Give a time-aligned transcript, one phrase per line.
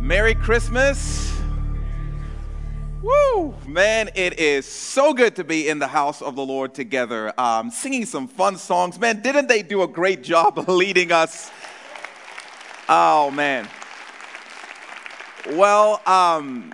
[0.00, 1.30] Merry Christmas.
[3.02, 3.54] Woo!
[3.66, 7.70] Man, it is so good to be in the house of the Lord together, um,
[7.70, 8.98] singing some fun songs.
[8.98, 11.50] Man, didn't they do a great job leading us?
[12.88, 13.68] Oh, man.
[15.50, 16.72] Well, um,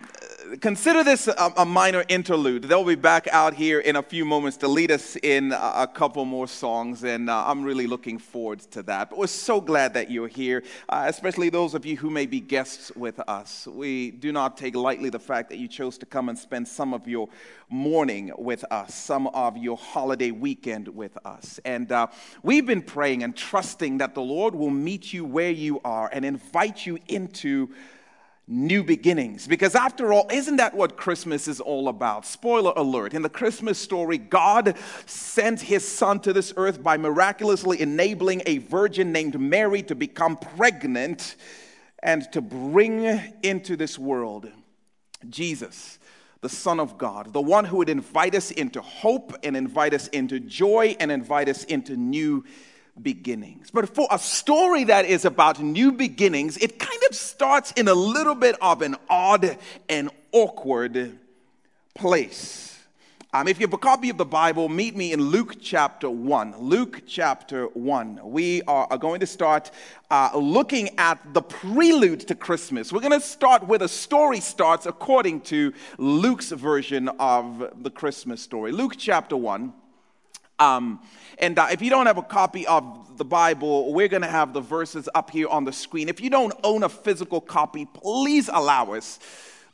[0.60, 2.64] consider this a, a, minor interlude.
[2.64, 5.90] They'll be back out here in a few moments to lead us in a, a
[5.92, 9.10] couple more songs, and uh, I'm really looking forward to that.
[9.10, 12.40] But we're so glad that you're here, uh, especially those of you who may be
[12.40, 13.66] guests with us.
[13.66, 16.94] We do not take lightly the fact that you chose to come and spend some
[16.94, 17.28] of your
[17.68, 21.60] morning with us, some of your holiday weekend with us.
[21.64, 22.06] And uh,
[22.42, 26.24] we've been praying and trusting that the Lord will meet you where you are and
[26.24, 27.70] invite you into
[28.48, 29.46] new beginnings.
[29.46, 32.24] Because after all, isn't that what Christmas is all about?
[32.24, 33.12] Spoiler alert.
[33.12, 38.58] In the Christmas story, God sent his son to this earth by miraculously enabling a
[38.58, 41.36] virgin named Mary to become pregnant
[42.02, 43.04] and to bring
[43.42, 44.48] into this world
[45.28, 45.98] Jesus.
[46.42, 50.06] The Son of God, the one who would invite us into hope and invite us
[50.08, 52.44] into joy and invite us into new
[53.00, 53.70] beginnings.
[53.70, 57.94] But for a story that is about new beginnings, it kind of starts in a
[57.94, 59.58] little bit of an odd
[59.88, 61.18] and awkward
[61.94, 62.66] place.
[63.36, 66.56] Um, if you have a copy of the Bible, meet me in Luke chapter 1.
[66.58, 68.20] Luke chapter 1.
[68.22, 69.72] We are going to start
[70.10, 72.94] uh, looking at the prelude to Christmas.
[72.94, 78.40] We're going to start where the story starts according to Luke's version of the Christmas
[78.40, 78.72] story.
[78.72, 79.70] Luke chapter 1.
[80.58, 81.00] Um,
[81.38, 84.52] and uh, if you don't have a copy of the Bible, we're going to have
[84.52, 86.08] the verses up here on the screen.
[86.08, 89.18] If you don't own a physical copy, please allow us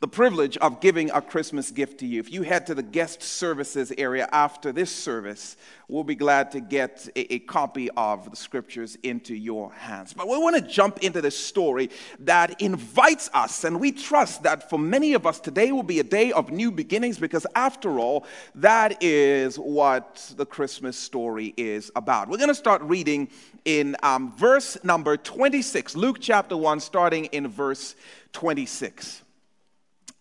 [0.02, 2.18] the privilege of giving a Christmas gift to you.
[2.18, 6.60] If you head to the guest services area after this service, we'll be glad to
[6.60, 10.12] get a, a copy of the scriptures into your hands.
[10.12, 14.68] But we want to jump into this story that invites us, and we trust that
[14.68, 18.26] for many of us, today will be a day of new beginnings because, after all,
[18.56, 22.28] that is what the Christmas story is about.
[22.28, 23.28] We're going to start reading
[23.64, 27.94] in um, verse number 26, Luke chapter 1, starting in verse
[28.32, 29.22] 26.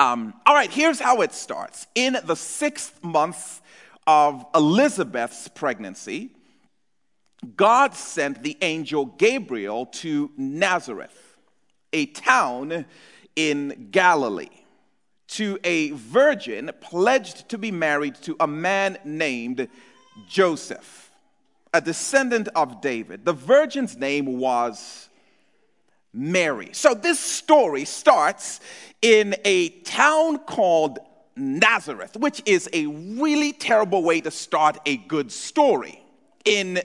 [0.01, 1.85] Um, all right, here's how it starts.
[1.93, 3.61] In the sixth month
[4.07, 6.31] of Elizabeth's pregnancy,
[7.55, 11.37] God sent the angel Gabriel to Nazareth,
[11.93, 12.85] a town
[13.35, 14.49] in Galilee,
[15.27, 19.67] to a virgin pledged to be married to a man named
[20.27, 21.11] Joseph,
[21.75, 23.23] a descendant of David.
[23.23, 25.09] The virgin's name was
[26.13, 26.69] Mary.
[26.73, 28.59] So this story starts
[29.01, 30.99] in a town called
[31.35, 36.03] Nazareth, which is a really terrible way to start a good story.
[36.43, 36.81] In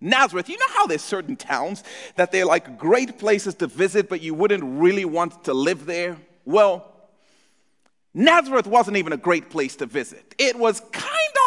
[0.00, 1.84] Nazareth, you know how there's certain towns
[2.16, 6.16] that they're like great places to visit, but you wouldn't really want to live there?
[6.44, 6.86] Well,
[8.14, 10.34] Nazareth wasn't even a great place to visit.
[10.38, 11.06] It was kind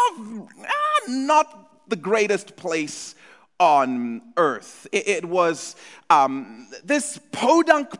[0.09, 3.15] of ah, not the greatest place
[3.59, 4.87] on earth.
[4.91, 5.75] It, it was
[6.09, 7.93] um, this podunk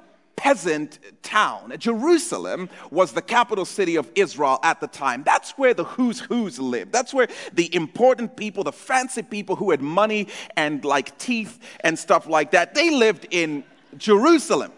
[0.44, 1.74] peasant town.
[1.78, 5.24] Jerusalem was the capital city of Israel at the time.
[5.24, 6.92] That's where the who's who's lived.
[6.92, 10.28] That's where the important people, the fancy people who had money
[10.58, 13.64] and like teeth and stuff like that, they lived in
[13.98, 14.74] Jerusalem.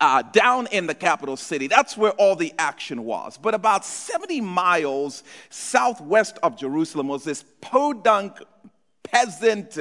[0.00, 1.66] Uh, down in the capital city.
[1.66, 3.36] That's where all the action was.
[3.36, 8.38] But about 70 miles southwest of Jerusalem was this podunk
[9.10, 9.78] peasant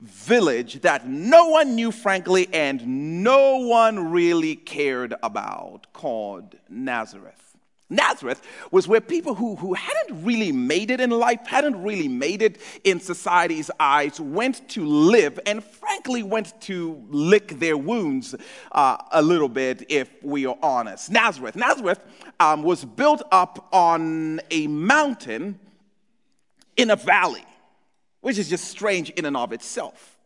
[0.00, 7.42] village that no one knew, frankly, and no one really cared about called Nazareth.
[7.88, 8.42] Nazareth
[8.72, 12.60] was where people who, who hadn't really made it in life, hadn't really made it
[12.82, 18.34] in society's eyes, went to live and frankly went to lick their wounds
[18.72, 21.12] uh, a little bit, if we are honest.
[21.12, 21.54] Nazareth.
[21.54, 22.00] Nazareth
[22.40, 25.60] um, was built up on a mountain
[26.76, 27.44] in a valley
[28.26, 30.18] which is just strange in and of itself.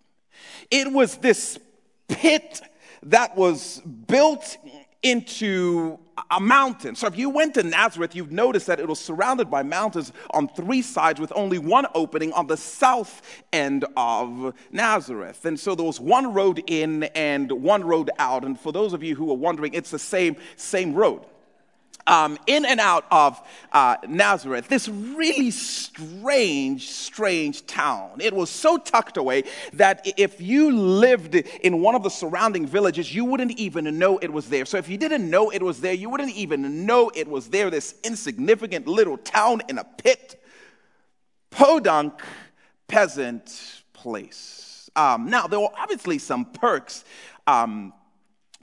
[0.71, 1.59] It was this
[2.09, 2.63] pit
[3.03, 4.57] that was built
[5.03, 5.99] into
[6.31, 6.95] a mountain.
[6.95, 10.49] So if you went to Nazareth, you'd notice that it was surrounded by mountains on
[10.49, 13.21] three sides with only one opening on the south
[13.53, 15.45] end of Nazareth.
[15.45, 18.47] And so there was one road in and one road out.
[18.47, 21.27] And for those of you who are wondering, it's the same, same road
[22.11, 23.41] um, in and out of
[23.73, 28.21] uh, Nazareth, this really strange, strange town.
[28.21, 33.15] It was so tucked away that if you lived in one of the surrounding villages,
[33.15, 34.65] you wouldn't even know it was there.
[34.65, 37.71] So if you didn't know it was there, you wouldn't even know it was there,
[37.71, 40.43] this insignificant little town in a pit,
[41.51, 42.21] podunk,
[42.89, 44.91] peasant place.
[44.97, 47.05] Um, now, there were obviously some perks.
[47.47, 47.93] Um,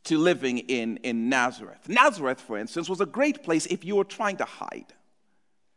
[0.08, 1.88] to living in, in Nazareth.
[1.88, 4.94] Nazareth, for instance, was a great place if you were trying to hide.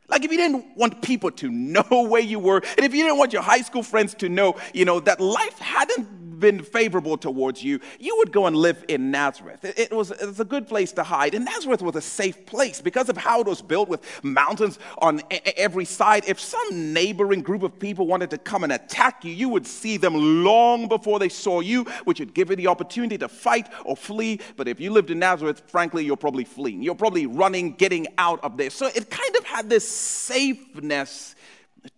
[0.09, 3.19] Like if you didn't want people to know where you were, and if you didn't
[3.19, 7.62] want your high school friends to know, you know, that life hadn't been favorable towards
[7.62, 9.64] you, you would go and live in Nazareth.
[9.64, 11.34] It, it, was, a good place to hide.
[11.34, 15.20] And Nazareth was a safe place because of how it was built with mountains on
[15.56, 16.25] every side.
[16.26, 19.96] If some neighboring group of people wanted to come and attack you, you would see
[19.96, 23.96] them long before they saw you, which would give you the opportunity to fight or
[23.96, 24.40] flee.
[24.56, 26.82] But if you lived in Nazareth, frankly, you're probably fleeing.
[26.82, 28.70] You're probably running, getting out of there.
[28.70, 31.34] So it kind of had this safeness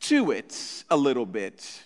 [0.00, 1.84] to it a little bit.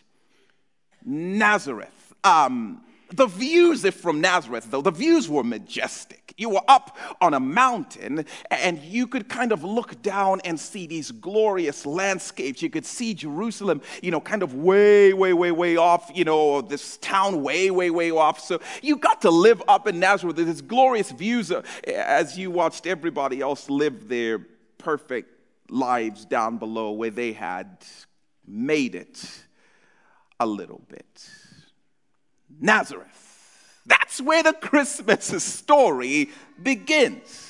[1.04, 2.05] Nazareth.
[2.26, 6.34] Um, the views if from Nazareth, though, the views were majestic.
[6.36, 10.88] You were up on a mountain and you could kind of look down and see
[10.88, 12.60] these glorious landscapes.
[12.62, 16.60] You could see Jerusalem, you know, kind of way, way, way, way off, you know,
[16.60, 18.40] this town way, way, way off.
[18.40, 22.50] So you got to live up in Nazareth with these glorious views uh, as you
[22.50, 24.40] watched everybody else live their
[24.78, 25.30] perfect
[25.70, 27.78] lives down below where they had
[28.46, 29.44] made it
[30.40, 31.30] a little bit.
[32.60, 33.12] Nazareth.
[33.86, 36.30] That's where the Christmas story
[36.62, 37.45] begins.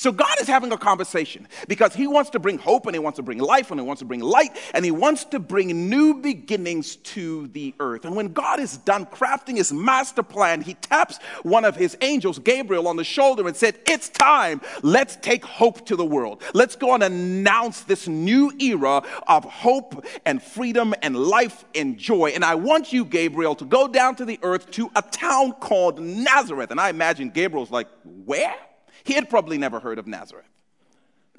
[0.00, 3.18] So God is having a conversation because He wants to bring hope and He wants
[3.18, 6.14] to bring life and He wants to bring light and He wants to bring new
[6.14, 8.06] beginnings to the earth.
[8.06, 12.38] And when God is done crafting His master plan, He taps one of His angels,
[12.38, 14.62] Gabriel, on the shoulder and said, It's time.
[14.82, 16.42] Let's take hope to the world.
[16.54, 22.30] Let's go and announce this new era of hope and freedom and life and joy.
[22.30, 26.00] And I want you, Gabriel, to go down to the earth to a town called
[26.00, 26.70] Nazareth.
[26.70, 27.88] And I imagine Gabriel's like,
[28.24, 28.56] Where?
[29.04, 30.46] He had probably never heard of Nazareth.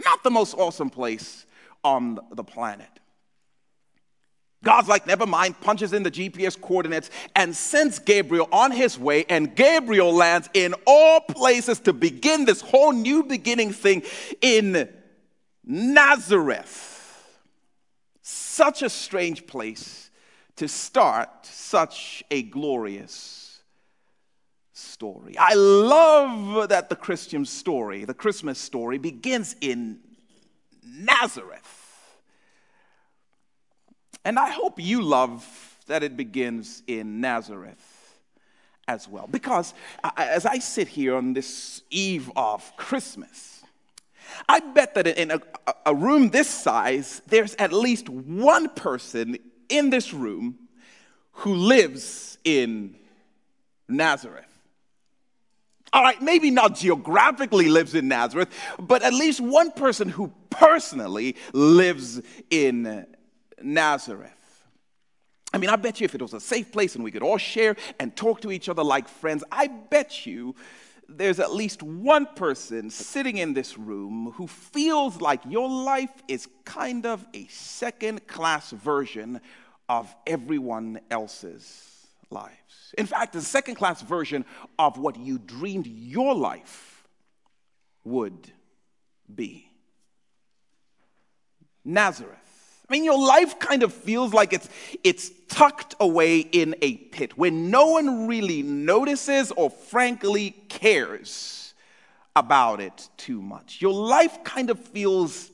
[0.05, 1.45] Not the most awesome place
[1.83, 2.89] on the planet.
[4.63, 9.25] God's like, never mind, punches in the GPS coordinates and sends Gabriel on his way,
[9.27, 14.03] and Gabriel lands in all places to begin this whole new beginning thing
[14.39, 14.87] in
[15.63, 16.89] Nazareth.
[18.21, 20.11] Such a strange place
[20.57, 23.40] to start such a glorious
[24.81, 25.37] story.
[25.37, 29.99] I love that the Christian story, the Christmas story, begins in
[30.83, 31.77] Nazareth.
[34.23, 38.19] And I hope you love that it begins in Nazareth
[38.87, 39.27] as well.
[39.29, 39.73] Because
[40.17, 43.63] as I sit here on this eve of Christmas,
[44.47, 45.41] I bet that in a,
[45.85, 49.37] a room this size, there's at least one person
[49.69, 50.57] in this room
[51.31, 52.95] who lives in
[53.87, 54.50] Nazareth
[55.93, 58.49] all right, maybe not geographically lives in Nazareth,
[58.79, 63.05] but at least one person who personally lives in
[63.61, 64.31] Nazareth.
[65.53, 67.37] I mean, I bet you if it was a safe place and we could all
[67.37, 70.55] share and talk to each other like friends, I bet you
[71.09, 76.47] there's at least one person sitting in this room who feels like your life is
[76.63, 79.41] kind of a second class version
[79.89, 81.90] of everyone else's
[82.31, 82.93] lives.
[82.97, 84.45] In fact, a second class version
[84.77, 87.07] of what you dreamed your life
[88.03, 88.51] would
[89.33, 89.69] be.
[91.83, 92.37] Nazareth.
[92.89, 94.67] I mean, your life kind of feels like it's,
[95.03, 101.73] it's tucked away in a pit where no one really notices or frankly cares
[102.35, 103.81] about it too much.
[103.81, 105.51] Your life kind of feels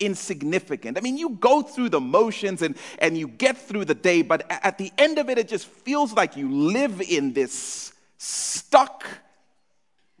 [0.00, 0.98] insignificant.
[0.98, 4.46] I mean, you go through the motions and, and you get through the day, but
[4.50, 9.06] at the end of it, it just feels like you live in this stuck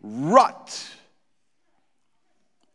[0.02, 0.95] rut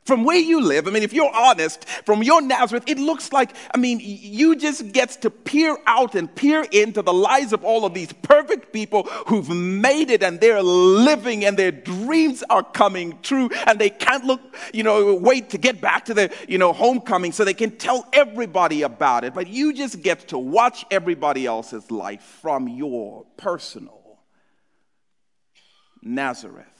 [0.03, 3.55] from where you live, I mean, if you're honest, from your Nazareth, it looks like,
[3.73, 7.85] I mean, you just get to peer out and peer into the lives of all
[7.85, 13.19] of these perfect people who've made it and they're living and their dreams are coming
[13.21, 14.41] true and they can't look,
[14.73, 18.07] you know, wait to get back to their, you know, homecoming so they can tell
[18.11, 19.35] everybody about it.
[19.35, 24.19] But you just get to watch everybody else's life from your personal
[26.01, 26.70] Nazareth.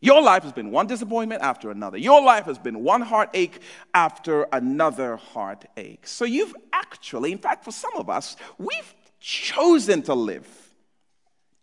[0.00, 1.98] Your life has been one disappointment after another.
[1.98, 3.60] Your life has been one heartache
[3.92, 6.06] after another heartache.
[6.06, 10.46] So you've actually, in fact, for some of us, we've chosen to live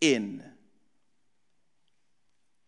[0.01, 0.43] in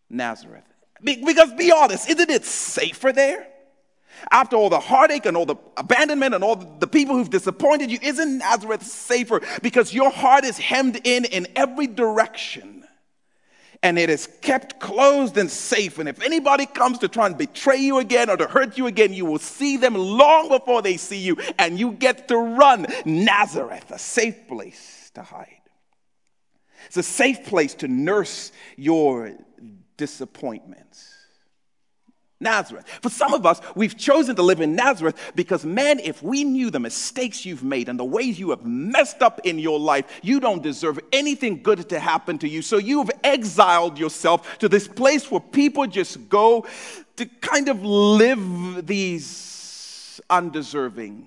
[0.10, 0.64] Nazareth.
[1.04, 3.46] Because be honest, isn't it safer there?
[4.32, 8.00] After all the heartache and all the abandonment and all the people who've disappointed you,
[8.02, 9.42] isn't Nazareth safer?
[9.62, 12.77] Because your heart is hemmed in in every direction
[13.84, 16.00] and it is kept closed and safe.
[16.00, 19.14] And if anybody comes to try and betray you again or to hurt you again,
[19.14, 22.88] you will see them long before they see you, and you get to run.
[23.06, 25.62] Nazareth, a safe place to hide.
[26.88, 29.34] It's a safe place to nurse your
[29.98, 31.14] disappointments.
[32.40, 32.88] Nazareth.
[33.02, 36.70] For some of us, we've chosen to live in Nazareth because, man, if we knew
[36.70, 40.40] the mistakes you've made and the ways you have messed up in your life, you
[40.40, 42.62] don't deserve anything good to happen to you.
[42.62, 46.68] So you've exiled yourself to this place where people just go
[47.16, 51.26] to kind of live these undeserving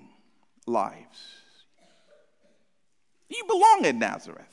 [0.65, 1.27] lives.
[3.27, 4.50] You belong in Nazareth.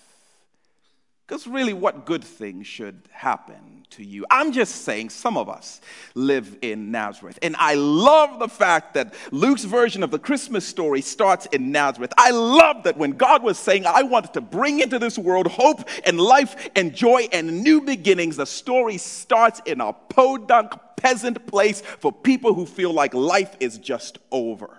[1.28, 4.24] Because really, what good thing should happen to you?
[4.30, 5.82] I'm just saying some of us
[6.14, 7.38] live in Nazareth.
[7.42, 12.14] And I love the fact that Luke's version of the Christmas story starts in Nazareth.
[12.16, 15.86] I love that when God was saying, I wanted to bring into this world hope
[16.06, 21.82] and life and joy and new beginnings, the story starts in a podunk peasant place
[21.82, 24.70] for people who feel like life is just over.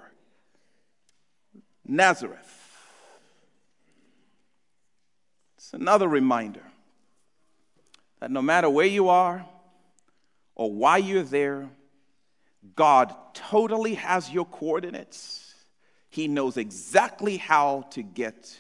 [1.86, 2.58] Nazareth.
[5.69, 6.63] It's another reminder
[8.19, 9.45] that no matter where you are
[10.55, 11.69] or why you're there,
[12.75, 15.53] God totally has your coordinates.
[16.09, 18.59] He knows exactly how to get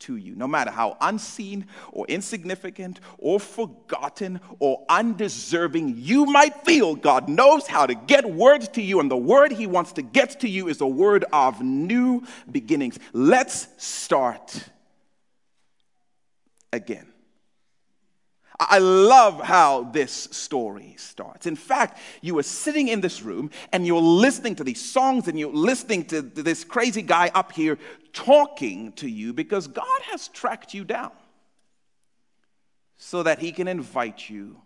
[0.00, 0.34] to you.
[0.34, 7.68] No matter how unseen or insignificant or forgotten or undeserving you might feel, God knows
[7.68, 8.98] how to get words to you.
[8.98, 12.98] And the word He wants to get to you is a word of new beginnings.
[13.12, 14.70] Let's start
[16.72, 17.06] again.
[18.60, 21.46] I love how this story starts.
[21.46, 25.38] In fact, you were sitting in this room and you're listening to these songs and
[25.38, 27.78] you're listening to this crazy guy up here
[28.12, 31.12] talking to you because God has tracked you down
[32.96, 34.60] so that he can invite you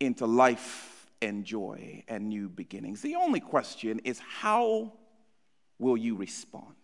[0.00, 3.02] into life and joy and new beginnings.
[3.02, 4.94] The only question is how
[5.78, 6.74] will you respond?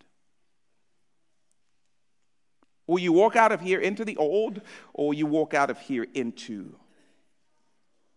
[2.86, 4.60] Or you walk out of here into the old,
[4.92, 6.74] or you walk out of here into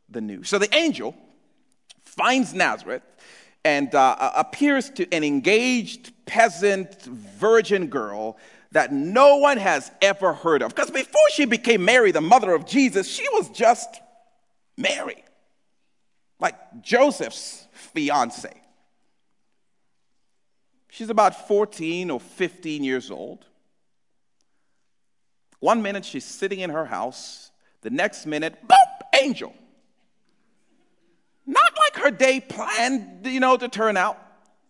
[0.10, 0.44] the new.
[0.44, 1.16] So the angel
[2.04, 3.04] finds Nazareth
[3.64, 8.38] and uh, appears to an engaged peasant virgin girl
[8.72, 10.74] that no one has ever heard of.
[10.74, 14.02] Because before she became Mary, the mother of Jesus, she was just
[14.78, 15.24] Mary,
[16.40, 18.54] like Joseph's fiance.
[20.90, 23.47] She's about 14 or 15 years old.
[25.60, 29.54] One minute she's sitting in her house, the next minute, boop, angel.
[31.46, 34.22] Not like her day planned, you know, to turn out.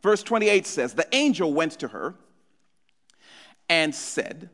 [0.03, 2.15] Verse 28 says, The angel went to her
[3.67, 4.49] and said,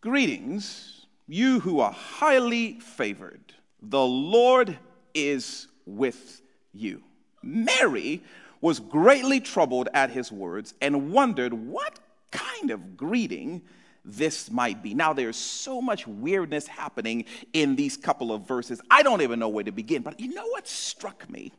[0.00, 3.54] Greetings, you who are highly favored.
[3.82, 4.78] The Lord
[5.14, 6.42] is with
[6.72, 7.02] you.
[7.42, 8.22] Mary
[8.60, 11.98] was greatly troubled at his words and wondered what
[12.30, 13.62] kind of greeting
[14.06, 14.94] this might be.
[14.94, 18.80] Now, there's so much weirdness happening in these couple of verses.
[18.90, 21.52] I don't even know where to begin, but you know what struck me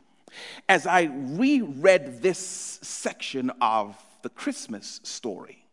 [0.69, 2.39] as I reread this
[2.81, 5.65] section of the Christmas story?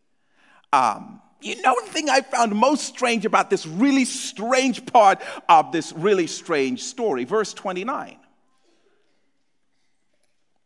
[0.72, 5.72] Um, you know the thing I found most strange about this really strange part of
[5.72, 7.24] this really strange story?
[7.24, 8.16] Verse 29.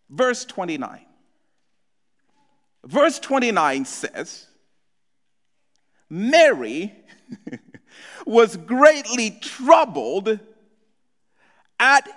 [0.09, 1.01] Verse 29.
[2.85, 4.48] Verse 29 says,
[6.11, 6.95] Mary
[8.27, 10.39] was greatly troubled
[11.79, 12.09] at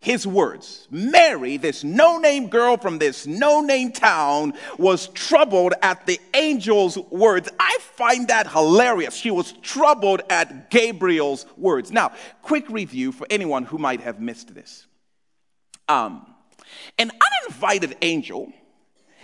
[0.00, 0.88] his words.
[0.90, 6.96] Mary, this no name girl from this no name town, was troubled at the angel's
[6.96, 7.50] words.
[7.58, 9.14] I find that hilarious.
[9.14, 11.92] She was troubled at Gabriel's words.
[11.92, 14.86] Now, quick review for anyone who might have missed this.
[15.86, 16.26] Um,
[16.98, 18.52] an uninvited angel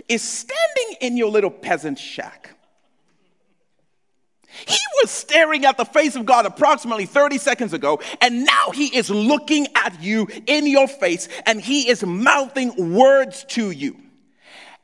[0.08, 2.55] is standing in your little peasant shack
[4.66, 8.96] he was staring at the face of God approximately 30 seconds ago, and now he
[8.96, 13.96] is looking at you in your face and he is mouthing words to you.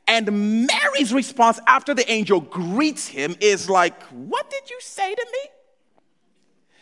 [0.07, 5.27] And Mary's response after the angel greets him is like, What did you say to
[5.31, 5.49] me?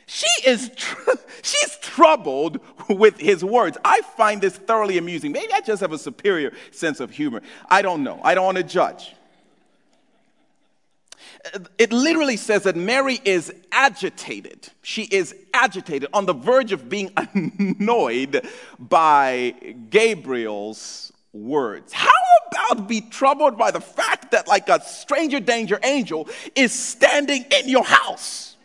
[0.08, 3.78] She is tr- she's troubled with his words.
[3.86, 5.32] I find this thoroughly amusing.
[5.32, 7.42] Maybe I just have a superior sense of humor.
[7.70, 8.20] I don't know.
[8.24, 9.14] I don't want to judge
[11.78, 14.70] it literally says that Mary is agitated.
[14.82, 18.48] She is agitated, on the verge of being annoyed
[18.80, 19.56] by
[19.90, 21.94] Gabriel's words.
[21.94, 22.12] How
[22.52, 27.70] about be troubled by the fact that, like a stranger danger angel, is standing in
[27.70, 28.56] your house?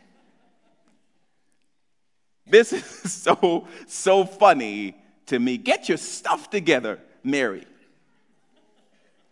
[2.47, 2.73] This
[3.05, 5.57] is so, so funny to me.
[5.57, 7.67] Get your stuff together, Mary.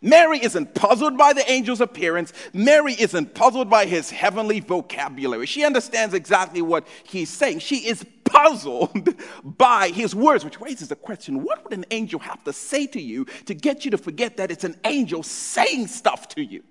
[0.04, 2.34] Mary isn't puzzled by the angel's appearance.
[2.52, 5.46] Mary isn't puzzled by his heavenly vocabulary.
[5.46, 7.61] She understands exactly what he's saying.
[7.61, 9.08] She is puzzled
[9.44, 13.00] by his words, which raises the question what would an angel have to say to
[13.00, 16.62] you to get you to forget that it's an angel saying stuff to you?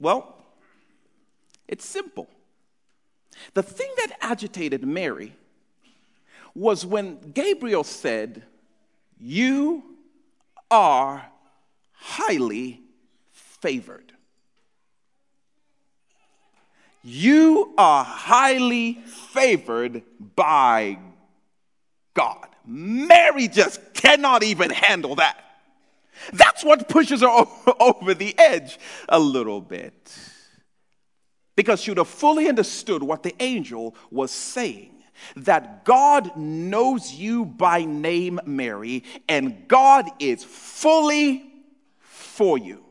[0.00, 0.44] Well,
[1.68, 2.28] it's simple.
[3.54, 5.36] The thing that agitated Mary
[6.52, 8.42] was when Gabriel said,
[9.20, 9.84] You
[10.68, 11.30] are
[11.98, 12.80] highly
[13.32, 14.12] favored.
[17.02, 20.02] You are highly favored
[20.34, 20.98] by
[22.14, 22.48] God.
[22.66, 25.44] Mary just cannot even handle that.
[26.32, 27.28] That's what pushes her
[27.80, 28.78] over the edge
[29.08, 30.16] a little bit.
[31.56, 34.94] Because she would have fully understood what the angel was saying
[35.36, 41.47] that God knows you by name, Mary, and God is fully
[42.38, 42.84] for you.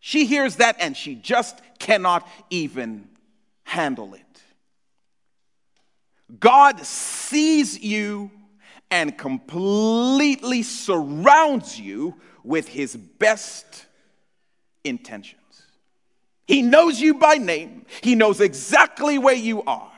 [0.00, 3.08] She hears that and she just cannot even
[3.62, 4.42] handle it.
[6.40, 8.32] God sees you
[8.90, 13.86] and completely surrounds you with his best
[14.82, 15.38] intentions.
[16.48, 19.92] He knows you by name, he knows exactly where you are,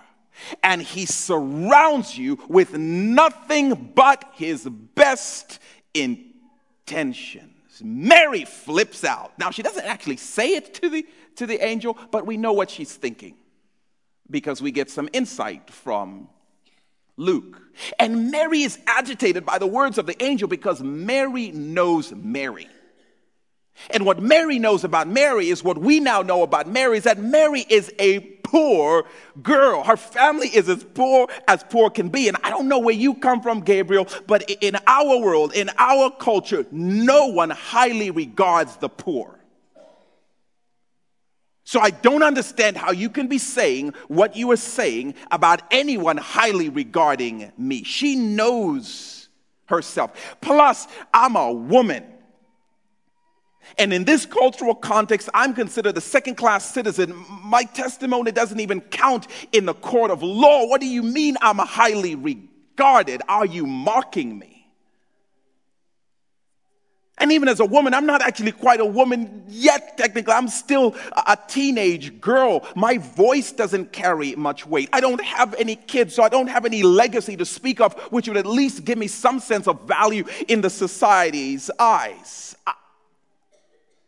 [0.62, 5.60] and he surrounds you with nothing but his best
[5.94, 7.53] intentions.
[7.82, 9.38] Mary flips out.
[9.38, 12.70] Now, she doesn't actually say it to the, to the angel, but we know what
[12.70, 13.36] she's thinking
[14.30, 16.28] because we get some insight from
[17.16, 17.60] Luke.
[17.98, 22.68] And Mary is agitated by the words of the angel because Mary knows Mary.
[23.90, 27.18] And what Mary knows about Mary is what we now know about Mary is that
[27.18, 29.04] Mary is a poor
[29.42, 29.82] girl.
[29.82, 32.28] Her family is as poor as poor can be.
[32.28, 36.10] And I don't know where you come from, Gabriel, but in our world, in our
[36.10, 39.38] culture, no one highly regards the poor.
[41.64, 46.18] So I don't understand how you can be saying what you are saying about anyone
[46.18, 47.82] highly regarding me.
[47.82, 49.28] She knows
[49.66, 50.36] herself.
[50.40, 52.04] Plus, I'm a woman.
[53.78, 57.14] And in this cultural context, I'm considered a second class citizen.
[57.42, 60.66] My testimony doesn't even count in the court of law.
[60.66, 63.22] What do you mean I'm highly regarded?
[63.28, 64.54] Are you mocking me?
[67.18, 70.32] And even as a woman, I'm not actually quite a woman yet, technically.
[70.32, 72.66] I'm still a teenage girl.
[72.74, 74.88] My voice doesn't carry much weight.
[74.92, 78.26] I don't have any kids, so I don't have any legacy to speak of, which
[78.26, 82.53] would at least give me some sense of value in the society's eyes.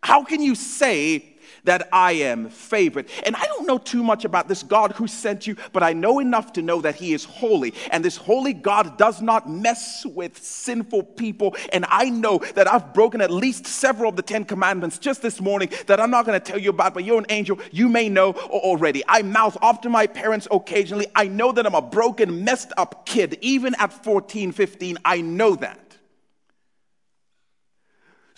[0.07, 3.09] How can you say that I am favored.
[3.25, 6.21] And I don't know too much about this God who sent you, but I know
[6.21, 7.75] enough to know that He is holy.
[7.90, 11.57] And this holy God does not mess with sinful people.
[11.73, 15.40] And I know that I've broken at least several of the Ten Commandments just this
[15.40, 17.59] morning that I'm not going to tell you about, but you're an angel.
[17.73, 19.03] You may know already.
[19.09, 21.09] I mouth off to my parents occasionally.
[21.14, 23.38] I know that I'm a broken, messed up kid.
[23.40, 25.86] Even at 14, 15, I know that.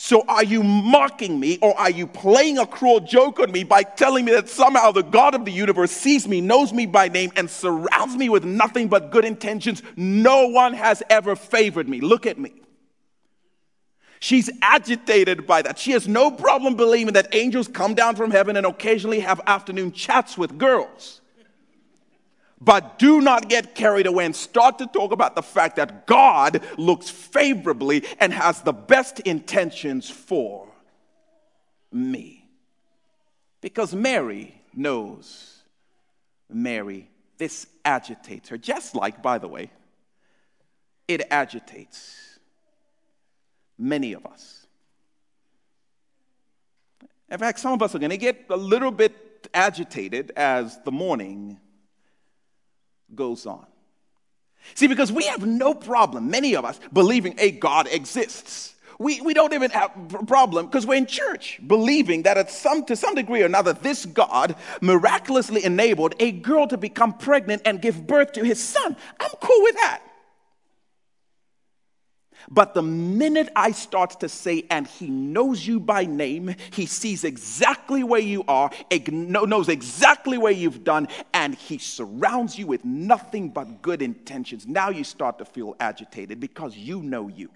[0.01, 3.83] So are you mocking me or are you playing a cruel joke on me by
[3.83, 7.33] telling me that somehow the God of the universe sees me, knows me by name,
[7.35, 9.83] and surrounds me with nothing but good intentions?
[9.97, 12.01] No one has ever favored me.
[12.01, 12.53] Look at me.
[14.21, 15.81] She's agitated by that.
[15.81, 19.91] She has no problem believing that angels come down from heaven and occasionally have afternoon
[19.91, 21.21] chats with girls.
[22.61, 26.61] But do not get carried away and start to talk about the fact that God
[26.77, 30.67] looks favorably and has the best intentions for
[31.93, 32.49] me.
[33.61, 35.63] Because Mary knows
[36.49, 37.09] Mary.
[37.37, 39.71] This agitates her, just like, by the way,
[41.07, 42.39] it agitates
[43.79, 44.67] many of us.
[47.31, 50.91] In fact, some of us are going to get a little bit agitated as the
[50.91, 51.61] morning
[53.15, 53.67] goes on.
[54.75, 58.75] See, because we have no problem, many of us, believing a God exists.
[58.99, 62.85] We, we don't even have a problem because we're in church believing that at some,
[62.87, 67.81] to some degree or another, this God miraculously enabled a girl to become pregnant and
[67.81, 68.97] give birth to his son.
[69.21, 70.03] I'm cool with that.
[72.51, 77.25] But the minute I start to say, and he knows you by name, he sees
[77.25, 78.71] exactly where you are,
[79.11, 84.67] knows exactly where you've done, and he surrounds you with nothing but good intentions.
[84.67, 87.51] Now you start to feel agitated because you know you.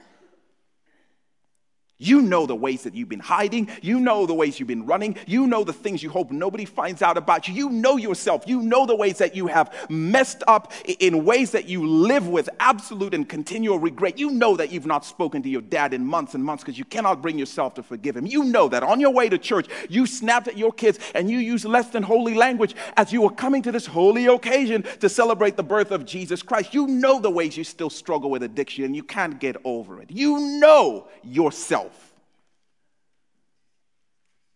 [1.99, 3.69] You know the ways that you've been hiding.
[3.81, 5.17] You know the ways you've been running.
[5.27, 7.55] You know the things you hope nobody finds out about you.
[7.55, 8.43] You know yourself.
[8.45, 12.49] You know the ways that you have messed up in ways that you live with
[12.59, 14.19] absolute and continual regret.
[14.19, 16.85] You know that you've not spoken to your dad in months and months because you
[16.85, 18.27] cannot bring yourself to forgive him.
[18.27, 21.39] You know that on your way to church, you snapped at your kids and you
[21.39, 25.57] used less than holy language as you were coming to this holy occasion to celebrate
[25.57, 26.75] the birth of Jesus Christ.
[26.75, 30.11] You know the ways you still struggle with addiction and you can't get over it.
[30.11, 31.92] You know yourself.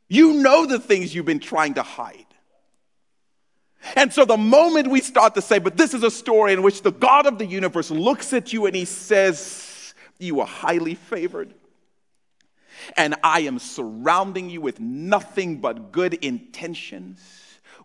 [0.08, 2.26] You know the things you've been trying to hide.
[3.94, 6.82] And so the moment we start to say, but this is a story in which
[6.82, 11.54] the God of the universe looks at you and he says, You are highly favored.
[12.96, 17.20] And I am surrounding you with nothing but good intentions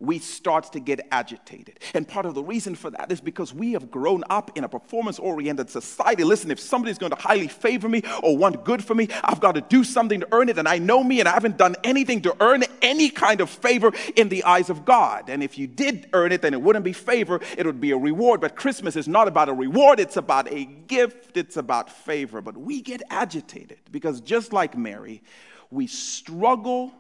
[0.02, 1.80] we start to get agitated.
[1.94, 4.70] And part of the reason for that is because we have grown up in a
[4.70, 6.24] performance oriented society.
[6.24, 9.54] Listen, if somebody's going to highly favor me or want good for me, I've got
[9.54, 10.58] to do something to earn it.
[10.58, 13.92] And I know me and I haven't done anything to earn any kind of favor
[14.16, 15.30] in the eyes of God.
[15.30, 17.98] And if you did earn it, then it wouldn't be favor, it would be a
[17.98, 18.42] reward.
[18.42, 22.42] But Christmas is not about a reward, it's about a gift, it's about favor.
[22.42, 25.22] But we get agitated because just like Mary,
[25.70, 26.92] we struggle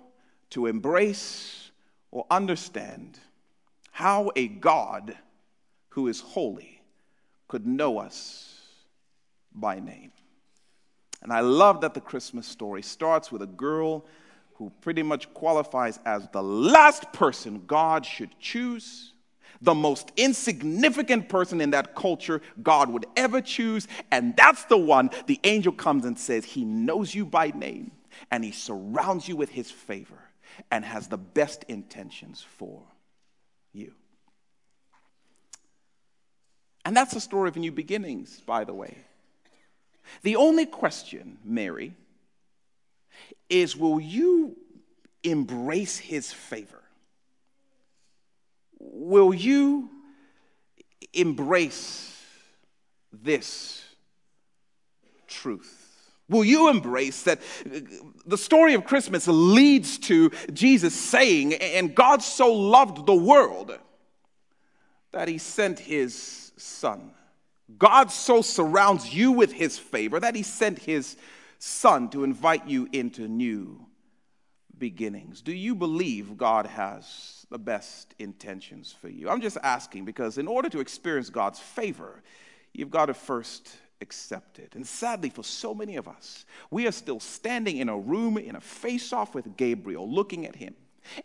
[0.51, 1.70] to embrace
[2.11, 3.19] or understand
[3.91, 5.17] how a God
[5.89, 6.81] who is holy
[7.47, 8.59] could know us
[9.53, 10.11] by name.
[11.21, 14.05] And I love that the Christmas story starts with a girl
[14.55, 19.13] who pretty much qualifies as the last person God should choose,
[19.61, 23.87] the most insignificant person in that culture God would ever choose.
[24.11, 27.91] And that's the one the angel comes and says, He knows you by name
[28.31, 30.30] and He surrounds you with His favor
[30.69, 32.81] and has the best intentions for
[33.73, 33.93] you.
[36.85, 38.97] And that's the story of new beginnings, by the way.
[40.23, 41.93] The only question, Mary,
[43.49, 44.57] is will you
[45.23, 46.81] embrace his favor?
[48.79, 49.89] Will you
[51.13, 52.19] embrace
[53.13, 53.83] this
[55.27, 55.80] truth?
[56.31, 57.41] Will you embrace that
[58.25, 63.77] the story of Christmas leads to Jesus saying, and God so loved the world
[65.11, 67.11] that he sent his son.
[67.77, 71.17] God so surrounds you with his favor that he sent his
[71.59, 73.85] son to invite you into new
[74.77, 75.41] beginnings.
[75.41, 79.29] Do you believe God has the best intentions for you?
[79.29, 82.23] I'm just asking because in order to experience God's favor,
[82.73, 83.69] you've got to first
[84.01, 84.75] accepted.
[84.75, 88.55] And sadly, for so many of us, we are still standing in a room in
[88.55, 90.75] a face off with Gabriel, looking at him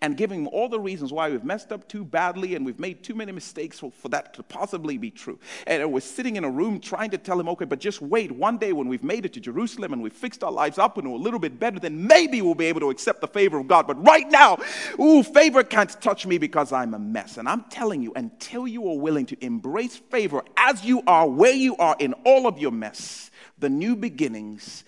[0.01, 3.03] and giving him all the reasons why we've messed up too badly and we've made
[3.03, 5.39] too many mistakes for, for that to possibly be true.
[5.67, 8.33] And we're sitting in a room trying to tell him, okay, but just wait.
[8.33, 11.11] One day when we've made it to Jerusalem and we've fixed our lives up and
[11.11, 13.69] we're a little bit better, then maybe we'll be able to accept the favor of
[13.69, 13.87] God.
[13.87, 14.59] But right now,
[14.99, 17.37] ooh, favor can't touch me because I'm a mess.
[17.37, 21.55] And I'm telling you, until you are willing to embrace favor as you are, where
[21.55, 24.85] you are in all of your mess, the new beginnings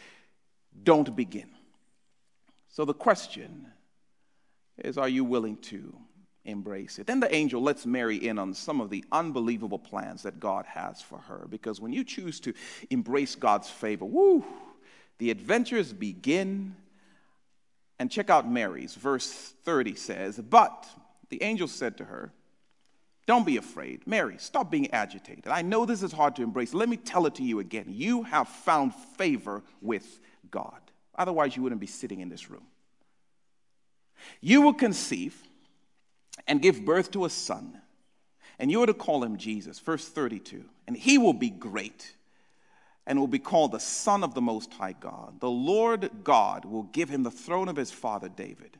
[0.82, 1.50] don't begin.
[2.68, 3.66] So the question
[4.84, 5.96] is are you willing to
[6.44, 7.06] embrace it?
[7.06, 11.02] Then the angel lets Mary in on some of the unbelievable plans that God has
[11.02, 11.46] for her.
[11.48, 12.54] Because when you choose to
[12.90, 14.44] embrace God's favor, woo,
[15.18, 16.74] the adventures begin.
[17.98, 18.94] And check out Mary's.
[18.94, 19.28] Verse
[19.64, 20.86] 30 says, But
[21.30, 22.32] the angel said to her,
[23.26, 24.06] Don't be afraid.
[24.06, 25.48] Mary, stop being agitated.
[25.48, 26.72] I know this is hard to embrace.
[26.72, 27.86] Let me tell it to you again.
[27.88, 30.20] You have found favor with
[30.52, 30.78] God.
[31.16, 32.67] Otherwise, you wouldn't be sitting in this room.
[34.40, 35.36] You will conceive
[36.46, 37.80] and give birth to a son,
[38.58, 39.78] and you are to call him Jesus.
[39.78, 40.64] Verse 32.
[40.86, 42.14] And he will be great
[43.06, 45.40] and will be called the Son of the Most High God.
[45.40, 48.78] The Lord God will give him the throne of his father David,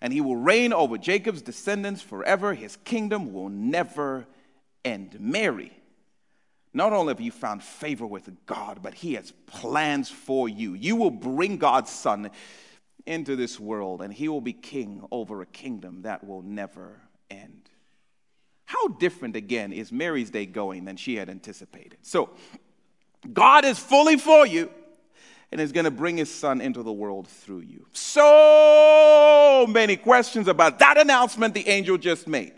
[0.00, 2.52] and he will reign over Jacob's descendants forever.
[2.54, 4.26] His kingdom will never
[4.84, 5.16] end.
[5.18, 5.72] Mary,
[6.74, 10.74] not only have you found favor with God, but he has plans for you.
[10.74, 12.30] You will bring God's Son
[13.06, 17.70] into this world, and he will be king over a kingdom that will never end.
[18.64, 21.98] How different, again, is Mary's day going than she had anticipated?
[22.02, 22.30] So,
[23.32, 24.70] God is fully for you
[25.52, 27.86] and is going to bring his son into the world through you.
[27.92, 32.52] So many questions about that announcement the angel just made.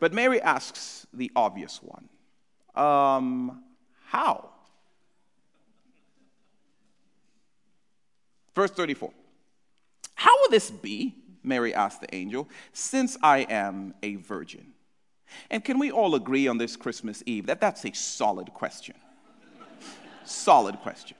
[0.00, 2.08] But Mary asks the obvious one
[2.74, 3.64] um,
[4.06, 4.50] How?
[8.58, 9.12] Verse 34.
[10.16, 11.14] How will this be?
[11.44, 14.72] Mary asked the angel, since I am a virgin.
[15.48, 18.96] And can we all agree on this Christmas Eve that that's a solid question?
[20.24, 21.16] solid question.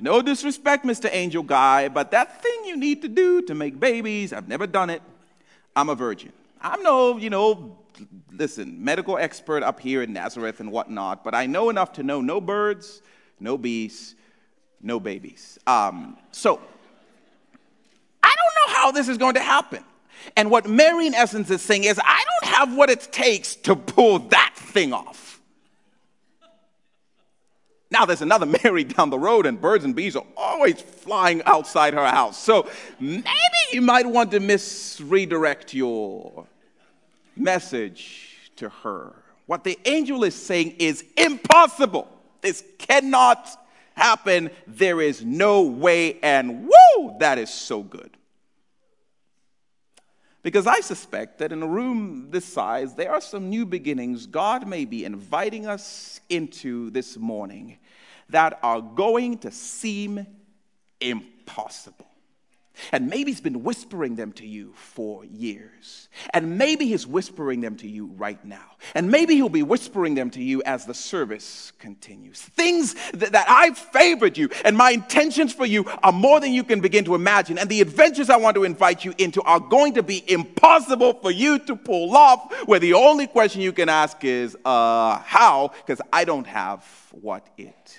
[0.00, 1.08] No disrespect, Mr.
[1.12, 4.90] Angel Guy, but that thing you need to do to make babies, I've never done
[4.90, 5.02] it.
[5.76, 6.32] I'm a virgin.
[6.60, 7.78] I'm no, you know,
[8.32, 12.20] listen, medical expert up here in Nazareth and whatnot, but I know enough to know
[12.20, 13.00] no birds,
[13.38, 14.16] no bees,
[14.82, 15.58] no babies.
[15.66, 16.60] Um, so,
[18.22, 19.84] I don't know how this is going to happen.
[20.36, 23.76] And what Mary, in essence, is saying is, I don't have what it takes to
[23.76, 25.40] pull that thing off.
[27.90, 31.94] Now there's another Mary down the road, and birds and bees are always flying outside
[31.94, 32.38] her house.
[32.42, 33.24] So maybe
[33.72, 36.46] you might want to misredirect your
[37.36, 39.12] message to her.
[39.46, 42.08] What the angel is saying is impossible.
[42.40, 43.48] This cannot
[43.96, 44.50] happen.
[44.66, 48.16] There is no way, and woo, that is so good.
[50.42, 54.68] Because I suspect that in a room this size, there are some new beginnings God
[54.68, 57.78] may be inviting us into this morning
[58.28, 60.24] that are going to seem
[61.00, 62.05] impossible.
[62.92, 66.08] And maybe he's been whispering them to you for years.
[66.30, 68.76] And maybe he's whispering them to you right now.
[68.94, 72.40] And maybe he'll be whispering them to you as the service continues.
[72.40, 76.64] Things that, that I've favored you, and my intentions for you are more than you
[76.64, 77.58] can begin to imagine.
[77.58, 81.30] And the adventures I want to invite you into are going to be impossible for
[81.30, 85.72] you to pull off, where the only question you can ask is, uh, how?
[85.84, 87.98] Because I don't have what it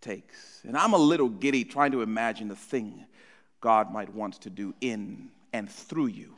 [0.00, 0.60] takes.
[0.64, 3.06] And I'm a little giddy trying to imagine the thing
[3.62, 6.34] God might want to do in and through you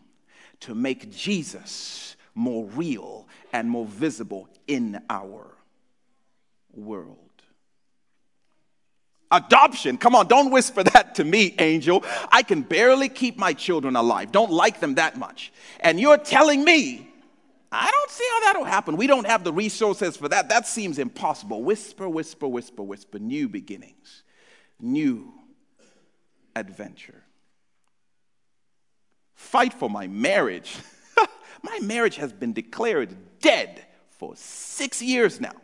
[0.61, 5.47] to make Jesus more real and more visible in our
[6.73, 7.19] world.
[9.31, 9.97] Adoption.
[9.97, 12.05] Come on, don't whisper that to me, angel.
[12.31, 14.31] I can barely keep my children alive.
[14.31, 15.53] Don't like them that much.
[15.81, 17.09] And you're telling me,
[17.73, 18.97] I don't see how that'll happen.
[18.97, 20.51] We don't have the resources for that.
[20.51, 21.65] That seems impossible.
[21.65, 23.19] Whisper, whisper, whisper, whisper.
[23.19, 24.23] New beginnings,
[24.81, 25.34] new
[26.57, 27.23] adventure.
[29.35, 30.77] Fight for my marriage.
[31.63, 35.55] my marriage has been declared dead for six years now.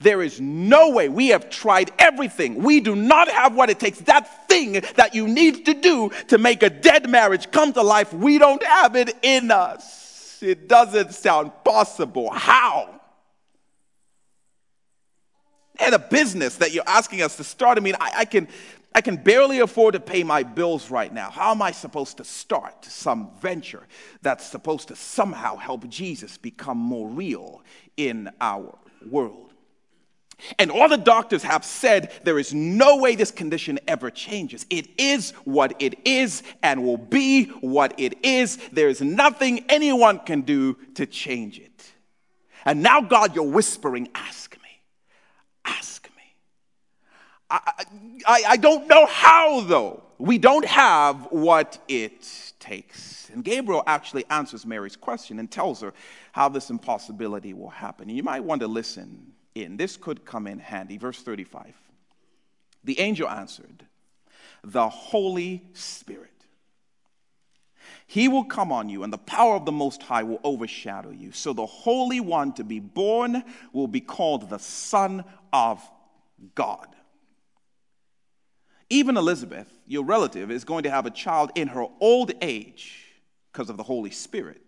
[0.00, 1.08] There is no way.
[1.08, 2.62] We have tried everything.
[2.62, 4.00] We do not have what it takes.
[4.00, 8.12] That thing that you need to do to make a dead marriage come to life,
[8.12, 10.42] we don't have it in us.
[10.42, 12.30] It doesn't sound possible.
[12.30, 13.00] How?
[15.78, 17.78] And a business that you're asking us to start.
[17.78, 18.48] I mean, I, I can
[18.94, 21.28] I can barely afford to pay my bills right now.
[21.30, 23.82] How am I supposed to start some venture
[24.22, 27.62] that's supposed to somehow help Jesus become more real
[27.96, 28.78] in our
[29.10, 29.52] world?
[30.58, 34.66] And all the doctors have said there is no way this condition ever changes.
[34.70, 38.58] It is what it is and will be what it is.
[38.72, 41.92] There is nothing anyone can do to change it.
[42.64, 44.63] And now, God, you're whispering, ask me,
[47.54, 47.84] I,
[48.26, 50.02] I, I don't know how, though.
[50.18, 53.30] We don't have what it takes.
[53.30, 55.92] And Gabriel actually answers Mary's question and tells her
[56.32, 58.08] how this impossibility will happen.
[58.08, 59.76] And you might want to listen in.
[59.76, 60.98] This could come in handy.
[60.98, 61.74] Verse 35.
[62.84, 63.84] The angel answered,
[64.62, 66.30] The Holy Spirit.
[68.06, 71.32] He will come on you, and the power of the Most High will overshadow you.
[71.32, 75.82] So the Holy One to be born will be called the Son of
[76.54, 76.94] God.
[78.90, 83.00] Even Elizabeth, your relative, is going to have a child in her old age
[83.52, 84.60] because of the Holy Spirit.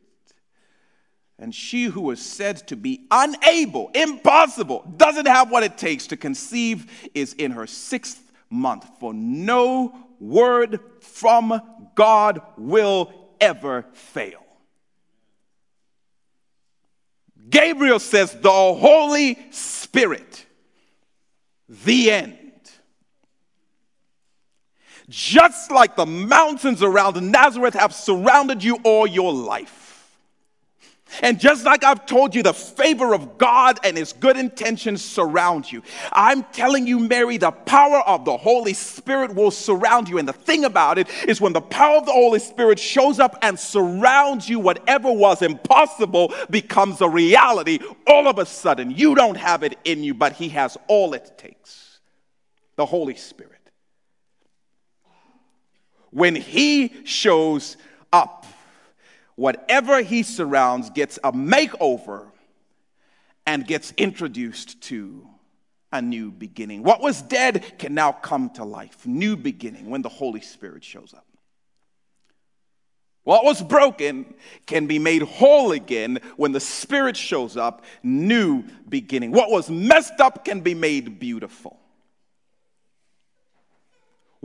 [1.38, 6.16] And she who was said to be unable, impossible, doesn't have what it takes to
[6.16, 8.86] conceive, is in her sixth month.
[9.00, 11.60] For no word from
[11.94, 14.42] God will ever fail.
[17.50, 20.46] Gabriel says, the Holy Spirit,
[21.68, 22.45] the end
[25.08, 29.86] just like the mountains around Nazareth have surrounded you all your life.
[31.22, 35.70] And just like I've told you, the favor of God and His good intentions surround
[35.70, 35.82] you.
[36.12, 40.18] I'm telling you, Mary, the power of the Holy Spirit will surround you.
[40.18, 43.38] And the thing about it is, when the power of the Holy Spirit shows up
[43.42, 47.78] and surrounds you, whatever was impossible becomes a reality.
[48.06, 51.38] All of a sudden, you don't have it in you, but He has all it
[51.38, 52.00] takes
[52.74, 53.55] the Holy Spirit
[56.16, 57.76] when he shows
[58.10, 58.46] up,
[59.34, 62.28] whatever he surrounds gets a makeover
[63.44, 65.28] and gets introduced to
[65.92, 66.82] a new beginning.
[66.82, 69.06] What was dead can now come to life.
[69.06, 71.26] New beginning when the Holy Spirit shows up.
[73.24, 74.32] What was broken
[74.64, 79.32] can be made whole again when the Spirit shows up, new beginning.
[79.32, 81.78] What was messed up can be made beautiful.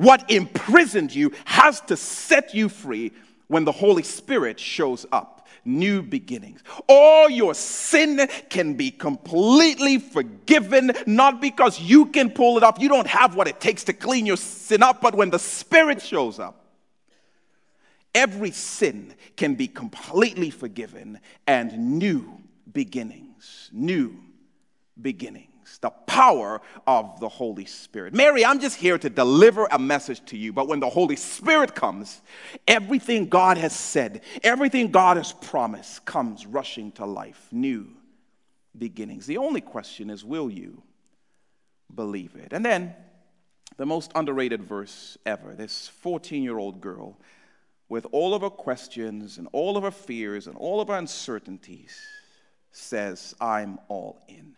[0.01, 3.11] What imprisoned you has to set you free
[3.45, 5.47] when the Holy Spirit shows up.
[5.63, 6.63] New beginnings.
[6.89, 12.81] All your sin can be completely forgiven, not because you can pull it up.
[12.81, 16.01] You don't have what it takes to clean your sin up, but when the Spirit
[16.01, 16.65] shows up,
[18.15, 22.41] every sin can be completely forgiven and new
[22.73, 23.69] beginnings.
[23.71, 24.17] New
[24.99, 25.50] beginnings.
[25.81, 28.13] The power of the Holy Spirit.
[28.13, 31.75] Mary, I'm just here to deliver a message to you, but when the Holy Spirit
[31.75, 32.21] comes,
[32.67, 37.47] everything God has said, everything God has promised comes rushing to life.
[37.51, 37.87] New
[38.77, 39.25] beginnings.
[39.25, 40.81] The only question is will you
[41.93, 42.53] believe it?
[42.53, 42.95] And then,
[43.77, 47.17] the most underrated verse ever this 14 year old girl
[47.89, 51.99] with all of her questions and all of her fears and all of her uncertainties,
[52.71, 54.55] says, I'm all in.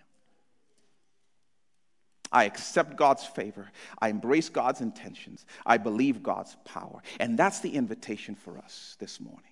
[2.34, 3.72] I accept God's favor.
[4.02, 5.46] I embrace God's intentions.
[5.66, 7.02] I believe God's power.
[7.20, 9.44] And that's the invitation for us this morning.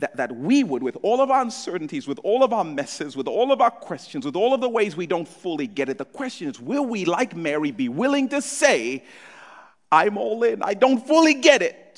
[0.00, 3.28] That, that we would, with all of our uncertainties, with all of our messes, with
[3.28, 6.04] all of our questions, with all of the ways we don't fully get it, the
[6.04, 9.04] question is will we, like Mary, be willing to say,
[9.90, 11.89] I'm all in, I don't fully get it,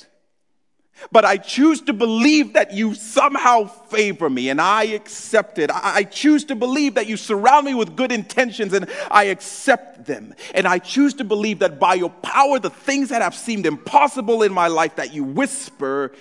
[1.11, 5.69] but I choose to believe that you somehow favor me and I accept it.
[5.73, 10.33] I choose to believe that you surround me with good intentions and I accept them.
[10.53, 14.43] And I choose to believe that by your power, the things that have seemed impossible
[14.43, 16.13] in my life that you whisper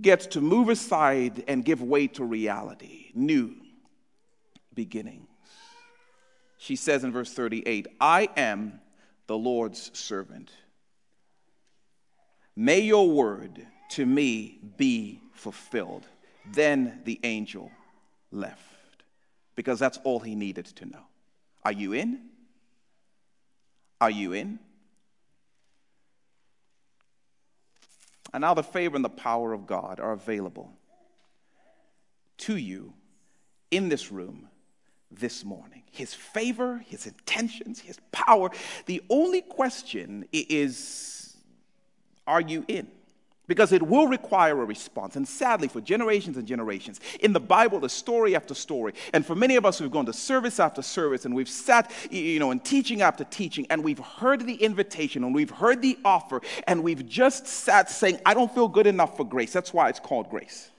[0.00, 3.54] gets to move aside and give way to reality, new
[4.74, 5.24] beginnings.
[6.58, 8.80] She says in verse 38 I am
[9.26, 10.50] the Lord's servant.
[12.54, 16.06] May your word to me be fulfilled.
[16.52, 17.70] Then the angel
[18.30, 18.62] left
[19.56, 21.02] because that's all he needed to know.
[21.64, 22.20] Are you in?
[24.00, 24.58] Are you in?
[28.32, 30.72] And now the favor and the power of God are available
[32.38, 32.92] to you
[33.70, 34.48] in this room
[35.10, 35.82] this morning.
[35.90, 38.50] His favor, his intentions, his power.
[38.86, 41.36] The only question is
[42.26, 42.88] are you in?
[43.48, 45.16] Because it will require a response.
[45.16, 49.34] And sadly, for generations and generations, in the Bible, the story after story, and for
[49.34, 52.60] many of us we've gone to service after service, and we've sat, you know, in
[52.60, 57.08] teaching after teaching, and we've heard the invitation, and we've heard the offer, and we've
[57.08, 59.52] just sat saying, I don't feel good enough for grace.
[59.52, 60.70] That's why it's called grace.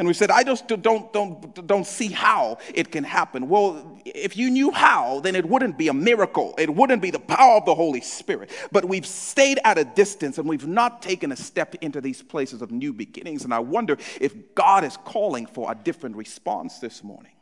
[0.00, 3.50] And we said, I just don't, don't, don't see how it can happen.
[3.50, 6.54] Well, if you knew how, then it wouldn't be a miracle.
[6.56, 8.50] It wouldn't be the power of the Holy Spirit.
[8.72, 12.62] But we've stayed at a distance and we've not taken a step into these places
[12.62, 13.44] of new beginnings.
[13.44, 17.32] And I wonder if God is calling for a different response this morning.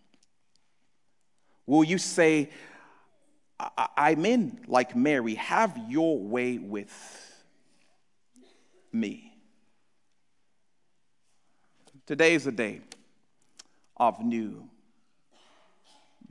[1.64, 2.50] Will you say,
[3.96, 6.90] I'm in like Mary, have your way with
[8.92, 9.27] me?
[12.08, 12.80] Today is a day
[13.98, 14.66] of new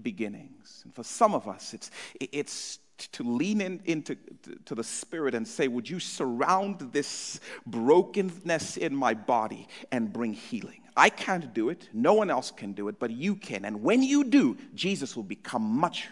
[0.01, 0.81] beginnings.
[0.83, 2.79] And for some of us, it's, it's
[3.11, 4.17] to lean in, into
[4.65, 10.33] to the Spirit and say, Would you surround this brokenness in my body and bring
[10.33, 10.81] healing?
[10.95, 11.89] I can't do it.
[11.93, 13.63] No one else can do it, but you can.
[13.63, 16.07] And when you do, Jesus will become much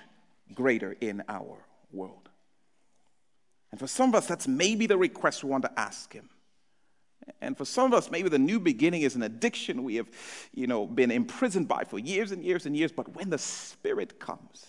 [0.53, 1.57] greater in our
[1.91, 2.29] world.
[3.71, 6.29] And for some of us, that's maybe the request we want to ask Him.
[7.41, 10.07] And for some of us, maybe the new beginning is an addiction we have,
[10.53, 12.91] you know, been imprisoned by for years and years and years.
[12.91, 14.65] But when the Spirit comes,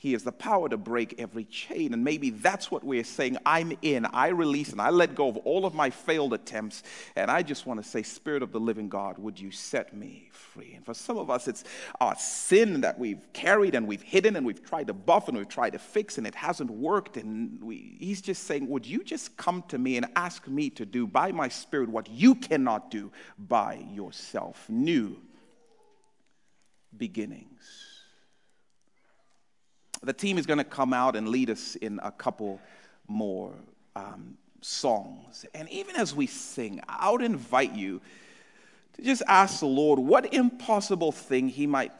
[0.00, 1.92] he has the power to break every chain.
[1.92, 3.36] And maybe that's what we're saying.
[3.44, 6.82] I'm in, I release, and I let go of all of my failed attempts.
[7.16, 10.30] And I just want to say, Spirit of the living God, would you set me
[10.32, 10.72] free?
[10.74, 11.64] And for some of us, it's
[12.00, 15.46] our sin that we've carried and we've hidden and we've tried to buff and we've
[15.46, 17.18] tried to fix and it hasn't worked.
[17.18, 20.86] And we, He's just saying, Would you just come to me and ask me to
[20.86, 24.64] do by my Spirit what you cannot do by yourself?
[24.70, 25.18] New
[26.96, 27.89] beginnings.
[30.02, 32.60] The team is going to come out and lead us in a couple
[33.06, 33.52] more
[33.94, 35.44] um, songs.
[35.54, 38.00] And even as we sing, I would invite you
[38.94, 41.92] to just ask the Lord what impossible thing He might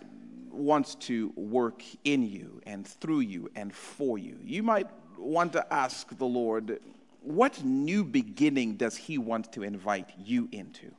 [0.50, 4.38] wants to work in you and through you and for you.
[4.44, 6.80] You might want to ask the Lord,
[7.22, 10.90] what new beginning does He want to invite you into?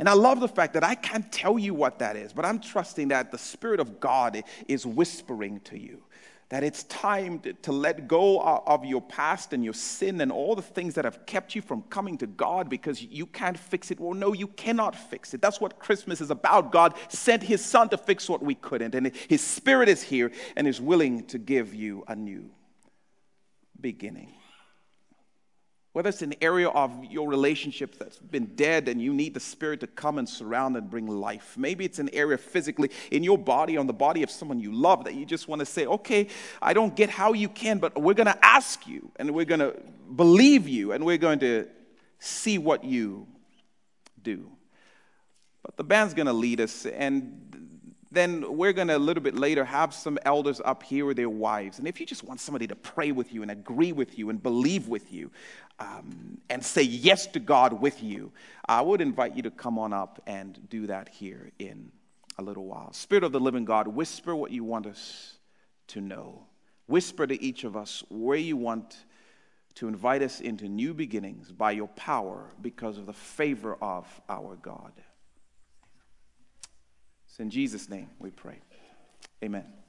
[0.00, 2.58] And I love the fact that I can't tell you what that is, but I'm
[2.58, 6.02] trusting that the Spirit of God is whispering to you.
[6.50, 10.62] that it's time to, let go of your past and your sin and all the
[10.62, 14.00] things that have kept you from coming to God because you can't fix it.
[14.00, 15.40] Well, no, you cannot fix it.
[15.40, 16.72] That's what Christmas is about.
[16.72, 20.66] God sent His Son to fix what we couldn't, and His Spirit is here and
[20.66, 22.50] is willing to give you a new
[23.80, 24.32] beginning.
[25.92, 29.80] Whether it's an area of your relationship that's been dead and you need the Spirit
[29.80, 31.56] to come and surround and bring life.
[31.58, 35.04] Maybe it's an area physically in your body, on the body of someone you love,
[35.04, 36.28] that you just want to say, okay,
[36.62, 39.60] I don't get how you can, but we're going to ask you and we're going
[39.60, 39.76] to
[40.14, 41.66] believe you and we're going to
[42.20, 43.26] see what you
[44.22, 44.48] do.
[45.62, 47.59] But the band's going to lead us, and
[48.12, 51.30] then we're going to a little bit later have some elders up here with their
[51.30, 51.78] wives.
[51.78, 54.42] And if you just want somebody to pray with you and agree with you and
[54.42, 55.30] believe with you
[55.78, 58.32] um, and say yes to God with you,
[58.68, 61.92] I would invite you to come on up and do that here in
[62.38, 62.92] a little while.
[62.92, 65.38] Spirit of the living God, whisper what you want us
[65.88, 66.46] to know.
[66.86, 69.04] Whisper to each of us where you want
[69.76, 74.56] to invite us into new beginnings by your power because of the favor of our
[74.56, 74.92] God.
[77.40, 78.58] It's in Jesus' name we pray.
[79.42, 79.79] Amen.